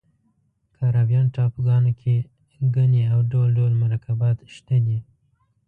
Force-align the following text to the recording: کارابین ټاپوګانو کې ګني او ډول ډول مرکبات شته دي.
کارابین 0.75 1.25
ټاپوګانو 1.35 1.91
کې 2.01 2.15
ګني 2.75 3.03
او 3.13 3.19
ډول 3.31 3.49
ډول 3.57 3.73
مرکبات 3.83 4.37
شته 4.55 4.75
دي. 4.85 4.99